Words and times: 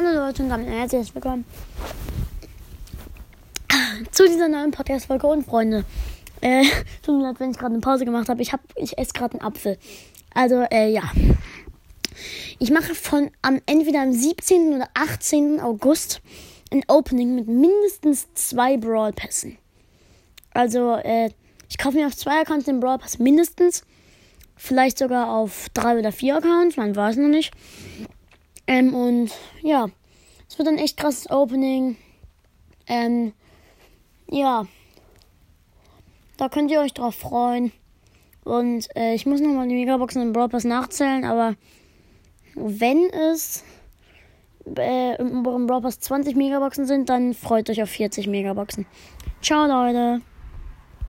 Hallo 0.00 0.26
Leute 0.26 0.44
und 0.44 0.48
damit 0.48 0.68
herzlich 0.68 1.12
willkommen 1.12 1.44
zu 4.12 4.28
dieser 4.28 4.48
neuen 4.48 4.70
Podcast-Folge 4.70 5.26
und 5.26 5.44
Freunde. 5.44 5.84
Äh, 6.40 6.62
tut 7.02 7.16
mir 7.16 7.24
leid, 7.24 7.40
wenn 7.40 7.50
ich 7.50 7.58
gerade 7.58 7.72
eine 7.72 7.80
Pause 7.80 8.04
gemacht 8.04 8.28
habe. 8.28 8.40
Ich, 8.40 8.52
hab, 8.52 8.60
ich 8.76 8.96
esse 8.96 9.12
gerade 9.12 9.32
einen 9.32 9.42
Apfel. 9.42 9.76
Also, 10.32 10.64
äh, 10.70 10.92
ja. 10.92 11.02
Ich 12.60 12.70
mache 12.70 12.94
von 12.94 13.32
am 13.42 13.60
entweder 13.66 14.02
am 14.02 14.12
17. 14.12 14.74
oder 14.74 14.88
18. 14.94 15.58
August 15.58 16.20
ein 16.72 16.84
Opening 16.86 17.34
mit 17.34 17.48
mindestens 17.48 18.32
zwei 18.34 18.76
Brawl 18.76 19.12
Pässen. 19.12 19.58
Also, 20.54 20.94
äh, 20.94 21.30
ich 21.68 21.76
kaufe 21.76 21.96
mir 21.96 22.06
auf 22.06 22.16
zwei 22.16 22.42
Accounts 22.42 22.66
den 22.66 22.78
Brawl 22.78 22.98
Pass 22.98 23.18
mindestens. 23.18 23.82
Vielleicht 24.54 24.98
sogar 24.98 25.30
auf 25.30 25.66
drei 25.74 25.98
oder 25.98 26.12
vier 26.12 26.36
Accounts, 26.36 26.76
man 26.76 26.94
weiß 26.94 27.16
noch 27.16 27.26
nicht. 27.26 27.52
Ähm, 28.68 28.94
und 28.94 29.32
ja, 29.62 29.88
es 30.48 30.58
wird 30.58 30.68
ein 30.68 30.78
echt 30.78 30.98
krasses 30.98 31.30
Opening. 31.30 31.96
Ähm, 32.86 33.32
ja, 34.30 34.66
da 36.36 36.48
könnt 36.48 36.70
ihr 36.70 36.80
euch 36.80 36.92
drauf 36.92 37.14
freuen. 37.14 37.72
Und 38.44 38.94
äh, 38.94 39.14
ich 39.14 39.26
muss 39.26 39.40
nochmal 39.40 39.68
die 39.68 39.74
Megaboxen 39.74 40.22
im 40.22 40.32
Brawl 40.32 40.48
Pass 40.48 40.64
nachzählen, 40.64 41.24
aber 41.24 41.56
wenn 42.54 43.10
es 43.10 43.64
äh, 44.76 45.16
im 45.16 45.42
Brawl 45.42 45.80
Pass 45.80 46.00
20 46.00 46.36
Megaboxen 46.36 46.86
sind, 46.86 47.08
dann 47.08 47.34
freut 47.34 47.68
euch 47.70 47.82
auf 47.82 47.90
40 47.90 48.26
Megaboxen. 48.26 48.86
Ciao, 49.40 49.66
Leute. 49.66 50.20